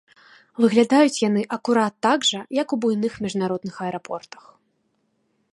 [0.63, 4.43] Выглядаюць яны акурат так жа, як у буйных міжнародных аэрапортах.